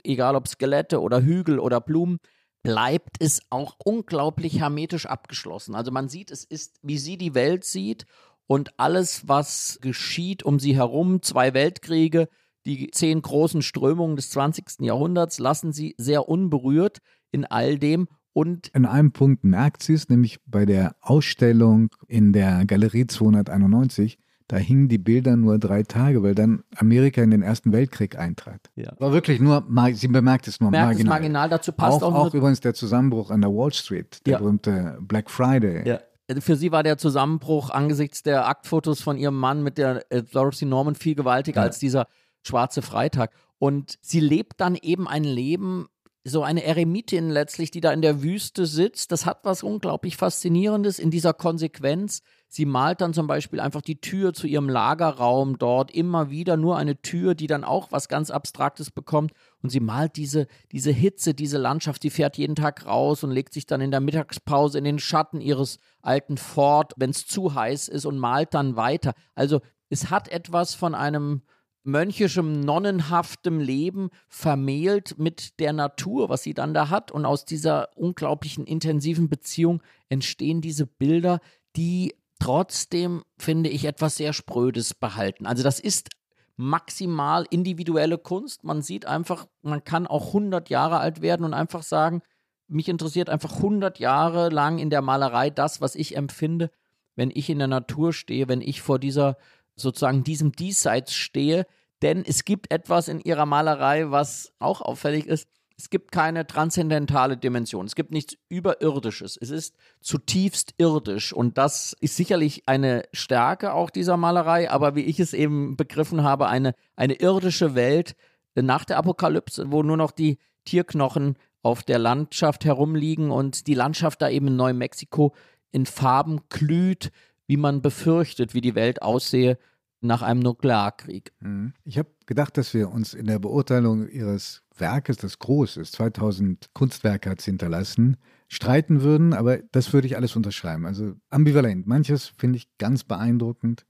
[0.04, 2.18] egal ob Skelette oder Hügel oder Blumen,
[2.62, 5.74] bleibt es auch unglaublich hermetisch abgeschlossen.
[5.74, 8.04] Also man sieht, es ist, wie sie die Welt sieht
[8.46, 12.28] und alles, was geschieht um sie herum, zwei Weltkriege,
[12.66, 14.80] die zehn großen Strömungen des 20.
[14.80, 16.98] Jahrhunderts, lassen sie sehr unberührt
[17.30, 22.32] in all dem und In einem Punkt merkt sie es, nämlich bei der Ausstellung in
[22.32, 24.18] der Galerie 291.
[24.50, 28.68] Da hingen die Bilder nur drei Tage, weil dann Amerika in den Ersten Weltkrieg eintrat.
[28.74, 28.90] Ja.
[28.98, 31.08] War wirklich nur, sie bemerkt es nur merkt es marginal.
[31.20, 34.38] marginal, dazu passt auch, auch, auch übrigens der Zusammenbruch an der Wall Street, der Ja.
[34.38, 35.88] berühmte Black Friday.
[35.88, 36.00] Ja.
[36.40, 40.64] Für sie war der Zusammenbruch angesichts der Aktfotos von ihrem Mann mit der äh, Dorothy
[40.64, 41.66] Norman viel gewaltiger Ja.
[41.66, 42.08] als dieser
[42.44, 43.30] Schwarze Freitag.
[43.60, 45.86] Und sie lebt dann eben ein Leben,
[46.24, 49.10] so eine Eremitin letztlich, die da in der Wüste sitzt.
[49.10, 52.22] Das hat was unglaublich Faszinierendes in dieser Konsequenz.
[52.46, 56.76] Sie malt dann zum Beispiel einfach die Tür zu ihrem Lagerraum dort immer wieder, nur
[56.76, 59.32] eine Tür, die dann auch was ganz Abstraktes bekommt.
[59.62, 62.02] Und sie malt diese, diese Hitze, diese Landschaft.
[62.02, 65.40] Sie fährt jeden Tag raus und legt sich dann in der Mittagspause in den Schatten
[65.40, 69.14] ihres alten Fort, wenn es zu heiß ist, und malt dann weiter.
[69.34, 71.42] Also es hat etwas von einem
[71.82, 77.10] mönchischem, nonnenhaftem Leben vermählt mit der Natur, was sie dann da hat.
[77.10, 81.40] Und aus dieser unglaublichen intensiven Beziehung entstehen diese Bilder,
[81.76, 85.46] die trotzdem, finde ich, etwas sehr Sprödes behalten.
[85.46, 86.08] Also das ist
[86.56, 88.64] maximal individuelle Kunst.
[88.64, 92.22] Man sieht einfach, man kann auch 100 Jahre alt werden und einfach sagen,
[92.68, 96.70] mich interessiert einfach 100 Jahre lang in der Malerei das, was ich empfinde,
[97.16, 99.36] wenn ich in der Natur stehe, wenn ich vor dieser
[99.80, 101.66] sozusagen diesem Diesseits stehe,
[102.02, 105.48] denn es gibt etwas in ihrer Malerei, was auch auffällig ist.
[105.76, 107.86] Es gibt keine transzendentale Dimension.
[107.86, 109.38] Es gibt nichts Überirdisches.
[109.40, 111.32] Es ist zutiefst irdisch.
[111.32, 116.22] Und das ist sicherlich eine Stärke auch dieser Malerei, aber wie ich es eben begriffen
[116.22, 118.14] habe, eine, eine irdische Welt
[118.54, 124.20] nach der Apokalypse, wo nur noch die Tierknochen auf der Landschaft herumliegen und die Landschaft
[124.20, 125.34] da eben in Neumexiko
[125.72, 127.10] in Farben glüht,
[127.46, 129.58] wie man befürchtet, wie die Welt aussehe
[130.00, 131.32] nach einem Nuklearkrieg.
[131.40, 131.74] Mhm.
[131.84, 136.70] Ich habe gedacht, dass wir uns in der Beurteilung ihres Werkes, das groß ist, 2000
[136.72, 138.16] Kunstwerke hat es hinterlassen,
[138.48, 140.86] streiten würden, aber das würde ich alles unterschreiben.
[140.86, 141.86] Also ambivalent.
[141.86, 143.84] Manches finde ich ganz beeindruckend,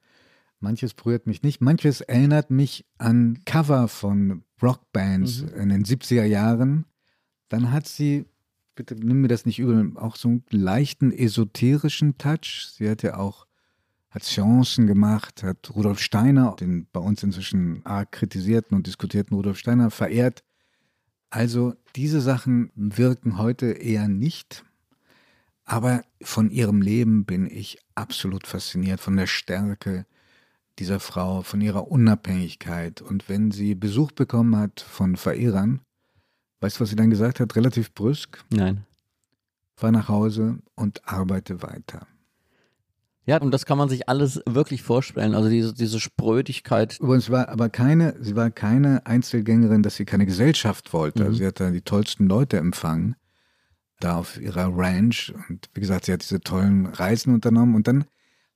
[0.59, 5.61] manches berührt mich nicht, manches erinnert mich an Cover von Rockbands mhm.
[5.61, 6.87] in den 70er Jahren.
[7.49, 8.27] Dann hat sie,
[8.75, 12.69] bitte nimm mir das nicht übel, auch so einen leichten esoterischen Touch.
[12.75, 13.47] Sie hat ja auch
[14.11, 19.59] hat Chancen gemacht, hat Rudolf Steiner, den bei uns inzwischen arg kritisierten und diskutierten Rudolf
[19.59, 20.43] Steiner, verehrt.
[21.31, 24.65] Also diese Sachen wirken heute eher nicht,
[25.65, 30.07] aber von ihrem Leben bin ich absolut fasziniert, von der Stärke
[30.81, 33.03] dieser Frau, von ihrer Unabhängigkeit.
[33.03, 35.81] Und wenn sie Besuch bekommen hat von Verehrern,
[36.61, 37.55] weißt du, was sie dann gesagt hat?
[37.55, 38.45] Relativ brüsk.
[38.51, 38.85] Nein.
[39.77, 42.07] Fahr nach Hause und arbeite weiter.
[43.31, 45.37] Ja, und das kann man sich alles wirklich vorstellen.
[45.37, 46.99] Also diese, diese Sprödigkeit.
[46.99, 51.27] Übrigens war aber keine, sie war keine Einzelgängerin, dass sie keine Gesellschaft wollte.
[51.27, 51.35] Mhm.
[51.35, 53.15] sie hat da die tollsten Leute empfangen,
[54.01, 55.33] da auf ihrer Ranch.
[55.49, 57.77] Und wie gesagt, sie hat diese tollen Reisen unternommen.
[57.77, 58.05] Und dann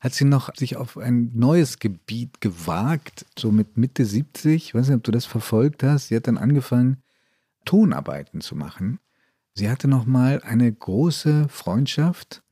[0.00, 4.56] hat sie noch sich auf ein neues Gebiet gewagt, so mit Mitte 70.
[4.56, 6.08] Ich weiß nicht, ob du das verfolgt hast.
[6.08, 6.96] Sie hat dann angefangen,
[7.64, 8.98] Tonarbeiten zu machen.
[9.54, 12.42] Sie hatte noch mal eine große Freundschaft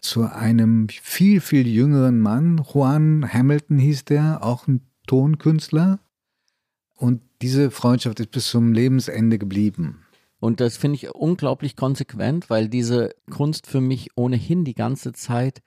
[0.00, 2.64] zu einem viel, viel jüngeren Mann.
[2.72, 6.00] Juan Hamilton hieß der, auch ein Tonkünstler.
[6.96, 10.04] Und diese Freundschaft ist bis zum Lebensende geblieben.
[10.38, 15.62] Und das finde ich unglaublich konsequent, weil diese Kunst für mich ohnehin die ganze Zeit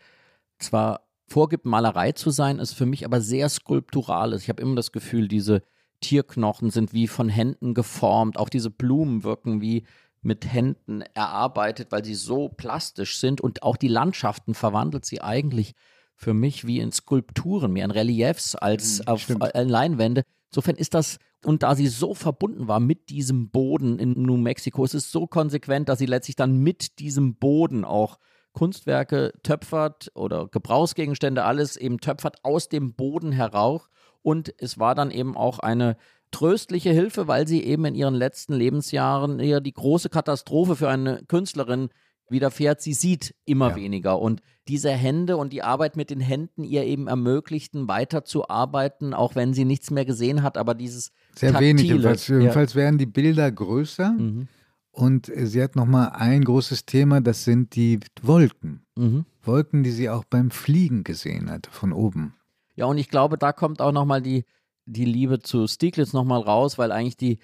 [0.57, 4.33] zwar vorgibt, Malerei zu sein, ist für mich aber sehr skulptural.
[4.33, 5.61] Ich habe immer das Gefühl, diese
[6.01, 9.83] Tierknochen sind wie von Händen geformt, auch diese Blumen wirken wie
[10.23, 15.73] mit Händen erarbeitet, weil sie so plastisch sind und auch die Landschaften verwandelt sie eigentlich
[16.15, 20.23] für mich wie in Skulpturen, mehr in Reliefs als mhm, auf äh, Leinwände.
[20.49, 24.86] Insofern ist das, und da sie so verbunden war mit diesem Boden in New Mexico,
[24.86, 28.19] es ist so konsequent, dass sie letztlich dann mit diesem Boden auch
[28.53, 33.89] Kunstwerke töpfert oder Gebrauchsgegenstände, alles eben töpfert aus dem Boden heraus.
[34.21, 35.97] Und es war dann eben auch eine
[36.33, 41.23] tröstliche Hilfe, weil sie eben in ihren letzten Lebensjahren eher die große Katastrophe für eine
[41.27, 41.89] Künstlerin
[42.29, 42.81] widerfährt.
[42.81, 43.75] Sie sieht immer ja.
[43.77, 49.35] weniger und diese Hände und die Arbeit mit den Händen ihr eben ermöglichten, weiterzuarbeiten, auch
[49.35, 53.05] wenn sie nichts mehr gesehen hat, aber dieses Sehr Taktile, wenig, jedenfalls, jedenfalls werden die
[53.05, 54.47] Bilder größer mhm.
[54.91, 58.85] und sie hat nochmal ein großes Thema, das sind die Wolken.
[58.95, 59.25] Mhm.
[59.43, 62.35] Wolken, die sie auch beim Fliegen gesehen hat, von oben.
[62.75, 64.45] Ja, und ich glaube, da kommt auch nochmal die
[64.85, 67.39] die Liebe zu Stieglitz nochmal raus, weil eigentlich die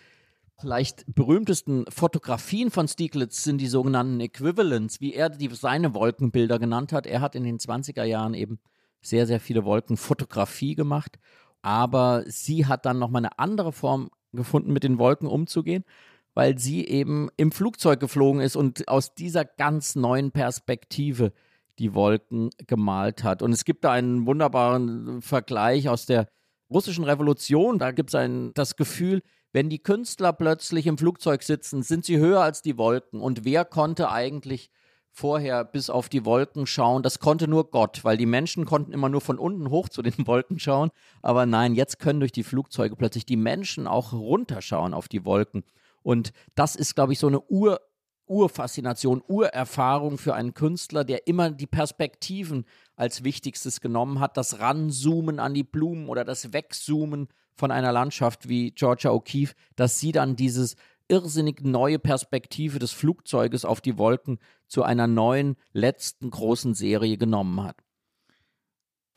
[0.60, 6.92] vielleicht berühmtesten Fotografien von Stieglitz sind die sogenannten Equivalents, wie er die, seine Wolkenbilder genannt
[6.92, 7.08] hat.
[7.08, 8.60] Er hat in den 20er Jahren eben
[9.02, 11.18] sehr, sehr viele Wolkenfotografie gemacht,
[11.62, 15.86] aber sie hat dann nochmal eine andere Form gefunden, mit den Wolken umzugehen,
[16.34, 21.32] weil sie eben im Flugzeug geflogen ist und aus dieser ganz neuen Perspektive
[21.80, 23.42] die Wolken gemalt hat.
[23.42, 26.28] Und es gibt da einen wunderbaren Vergleich aus der
[26.70, 32.06] russischen Revolution, da gibt es das Gefühl, wenn die Künstler plötzlich im Flugzeug sitzen, sind
[32.06, 33.20] sie höher als die Wolken.
[33.20, 34.70] Und wer konnte eigentlich
[35.12, 37.04] vorher bis auf die Wolken schauen.
[37.04, 40.14] Das konnte nur Gott, weil die Menschen konnten immer nur von unten hoch zu den
[40.28, 40.92] Wolken schauen.
[41.22, 45.64] Aber nein, jetzt können durch die Flugzeuge plötzlich die Menschen auch runterschauen auf die Wolken.
[46.02, 47.82] Und das ist, glaube ich, so eine Ur
[48.30, 52.66] Urfaszination, Urerfahrung für einen Künstler, der immer die Perspektiven
[52.96, 54.38] als Wichtigstes genommen hat.
[54.38, 60.00] Das Ranzoomen an die Blumen oder das Wegzoomen von einer Landschaft wie Georgia O'Keeffe, dass
[60.00, 60.76] sie dann dieses
[61.10, 67.64] irrsinnig neue Perspektive des Flugzeuges auf die Wolken zu einer neuen, letzten großen Serie genommen
[67.64, 67.76] hat.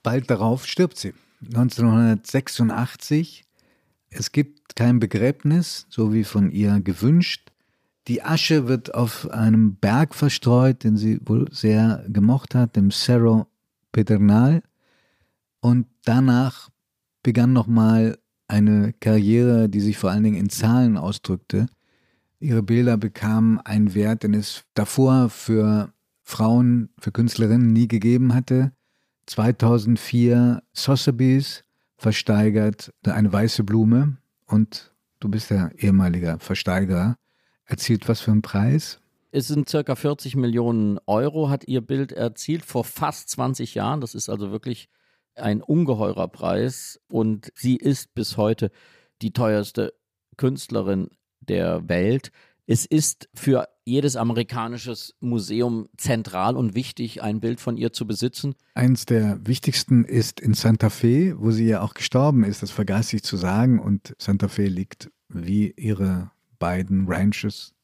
[0.03, 1.15] Bald darauf stirbt sie.
[1.43, 3.45] 1986.
[4.11, 7.52] Es gibt kein Begräbnis, so wie von ihr gewünscht.
[8.09, 13.47] Die Asche wird auf einem Berg verstreut, den sie wohl sehr gemocht hat, dem Cerro
[13.93, 14.63] Pedernal.
[15.61, 16.71] Und danach
[17.23, 21.67] begann nochmal eine Karriere, die sich vor allen Dingen in Zahlen ausdrückte.
[22.41, 25.93] Ihre Bilder bekamen einen Wert, den es davor für
[26.23, 28.73] Frauen, für Künstlerinnen nie gegeben hatte.
[29.27, 31.65] 2004 Sotheby's
[31.97, 37.17] versteigert eine weiße Blume und du bist der ehemalige Versteigerer.
[37.73, 39.01] Erzielt was für einen Preis?
[39.31, 44.03] Es sind circa 40 Millionen Euro, hat ihr Bild erzielt vor fast 20 Jahren.
[44.03, 44.91] Das ist also wirklich
[45.37, 48.71] ein ungeheurer Preis und sie ist bis heute
[49.23, 49.95] die teuerste
[50.37, 51.09] Künstlerin
[51.41, 52.31] der Welt.
[52.67, 58.55] Es ist für jedes amerikanisches Museum zentral und wichtig, ein Bild von ihr zu besitzen.
[58.75, 62.63] Eins der wichtigsten ist in Santa Fe, wo sie ja auch gestorben ist.
[62.63, 63.79] Das vergaß ich zu sagen.
[63.79, 66.33] Und Santa Fe liegt wie ihre
[66.63, 67.75] beiden Ranches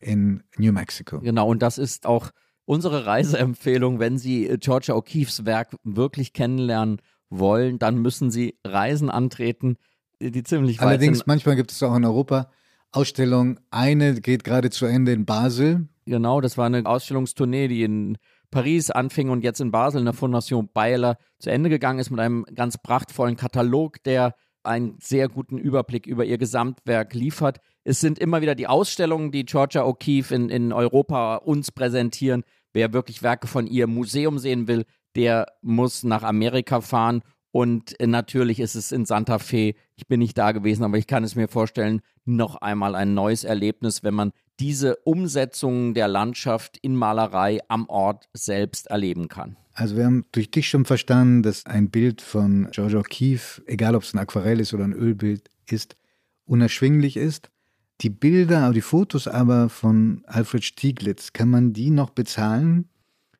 [0.00, 1.20] in New Mexico.
[1.20, 2.30] Genau, und das ist auch
[2.64, 4.00] unsere Reiseempfehlung.
[4.00, 7.00] Wenn Sie Georgia O'Keeffes Werk wirklich kennenlernen
[7.30, 9.76] wollen, dann müssen Sie Reisen antreten,
[10.20, 11.28] die ziemlich weit Allerdings, sind.
[11.28, 12.50] manchmal gibt es auch in Europa
[12.90, 13.60] Ausstellung.
[13.70, 15.88] Eine geht gerade zu Ende in Basel.
[16.04, 18.18] Genau, das war eine Ausstellungstournee, die in
[18.50, 22.18] Paris anfing und jetzt in Basel in der Fondation Baylor zu Ende gegangen ist mit
[22.18, 24.34] einem ganz prachtvollen Katalog, der
[24.66, 27.58] einen sehr guten Überblick über ihr Gesamtwerk liefert.
[27.84, 32.44] Es sind immer wieder die Ausstellungen, die Georgia O'Keeffe in, in Europa uns präsentieren.
[32.72, 37.22] Wer wirklich Werke von ihr im Museum sehen will, der muss nach Amerika fahren
[37.56, 41.06] und äh, natürlich ist es in Santa Fe, ich bin nicht da gewesen, aber ich
[41.06, 46.78] kann es mir vorstellen, noch einmal ein neues Erlebnis, wenn man diese Umsetzung der Landschaft
[46.78, 49.56] in Malerei am Ort selbst erleben kann.
[49.72, 54.02] Also wir haben durch dich schon verstanden, dass ein Bild von George O'Keeffe, egal ob
[54.02, 55.96] es ein Aquarell ist oder ein Ölbild ist,
[56.46, 57.50] unerschwinglich ist.
[58.00, 62.88] Die Bilder, die Fotos aber von Alfred Stieglitz, kann man die noch bezahlen?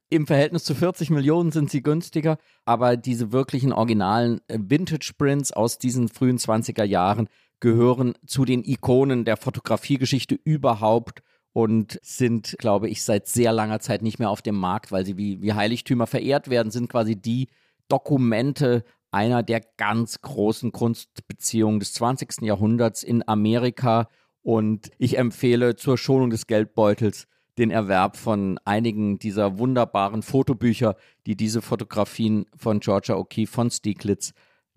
[0.08, 5.78] Im Verhältnis zu 40 Millionen sind sie günstiger, aber diese wirklichen originalen äh, Vintage-Prints aus
[5.78, 7.28] diesen frühen 20er Jahren
[7.60, 14.02] gehören zu den Ikonen der Fotografiegeschichte überhaupt und sind, glaube ich, seit sehr langer Zeit
[14.02, 17.48] nicht mehr auf dem Markt, weil sie wie, wie Heiligtümer verehrt werden, sind quasi die
[17.88, 22.42] Dokumente einer der ganz großen Kunstbeziehungen des 20.
[22.42, 24.10] Jahrhunderts in Amerika.
[24.42, 27.26] Und ich empfehle zur Schonung des Geldbeutels
[27.56, 30.96] den Erwerb von einigen dieser wunderbaren Fotobücher,
[31.26, 34.34] die diese Fotografien von Georgia O'Keeffe von Stieglitz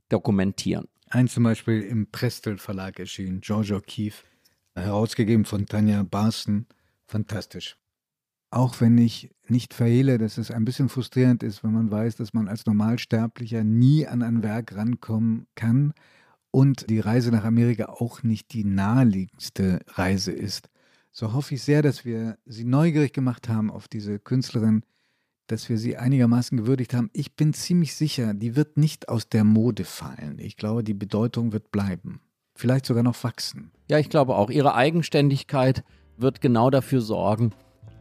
[0.08, 0.88] dokumentieren.
[1.10, 4.24] Ein zum Beispiel im Prestel Verlag erschienen, Georgia O'Keeffe,
[4.76, 6.68] herausgegeben von Tanja Barson.
[7.08, 7.78] Fantastisch.
[8.52, 12.34] Auch wenn ich nicht verhehle, dass es ein bisschen frustrierend ist, wenn man weiß, dass
[12.34, 15.94] man als Normalsterblicher nie an ein Werk rankommen kann
[16.52, 20.70] und die Reise nach Amerika auch nicht die naheliegendste Reise ist
[21.12, 24.84] so hoffe ich sehr, dass wir Sie neugierig gemacht haben auf diese Künstlerin,
[25.52, 27.10] dass wir sie einigermaßen gewürdigt haben.
[27.14, 30.38] Ich bin ziemlich sicher, die wird nicht aus der Mode fallen.
[30.38, 32.22] Ich glaube, die Bedeutung wird bleiben.
[32.56, 33.72] Vielleicht sogar noch wachsen.
[33.90, 34.50] Ja, ich glaube auch.
[34.50, 35.84] Ihre Eigenständigkeit
[36.18, 37.52] wird genau dafür sorgen,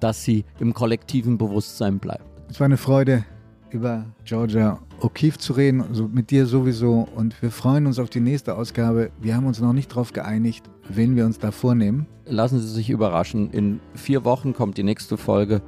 [0.00, 2.24] dass sie im kollektiven Bewusstsein bleibt.
[2.50, 3.24] Es war eine Freude,
[3.70, 7.08] über Georgia O'Keeffe zu reden, also mit dir sowieso.
[7.14, 9.10] Und wir freuen uns auf die nächste Ausgabe.
[9.20, 12.06] Wir haben uns noch nicht darauf geeinigt, wen wir uns da vornehmen.
[12.26, 13.50] Lassen Sie sich überraschen.
[13.50, 15.62] In vier Wochen kommt die nächste Folge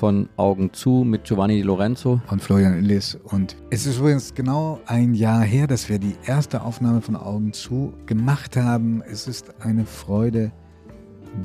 [0.00, 2.22] von Augen zu mit Giovanni Di Lorenzo.
[2.30, 3.18] Und Florian Illis.
[3.22, 7.52] Und es ist übrigens genau ein Jahr her, dass wir die erste Aufnahme von Augen
[7.52, 9.02] zu gemacht haben.
[9.02, 10.52] Es ist eine Freude,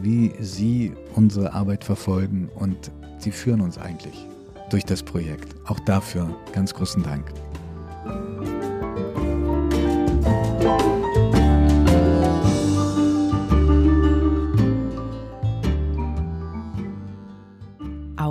[0.01, 4.25] wie Sie unsere Arbeit verfolgen und Sie führen uns eigentlich
[4.69, 5.53] durch das Projekt.
[5.65, 7.33] Auch dafür ganz großen Dank.